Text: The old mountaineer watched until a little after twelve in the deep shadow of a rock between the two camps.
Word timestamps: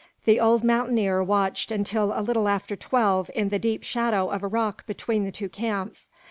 The 0.25 0.39
old 0.39 0.63
mountaineer 0.63 1.21
watched 1.21 1.71
until 1.71 2.11
a 2.11 2.23
little 2.23 2.47
after 2.47 2.75
twelve 2.75 3.29
in 3.35 3.49
the 3.49 3.59
deep 3.59 3.83
shadow 3.83 4.31
of 4.31 4.41
a 4.41 4.47
rock 4.47 4.83
between 4.87 5.25
the 5.25 5.31
two 5.31 5.47
camps. 5.47 6.09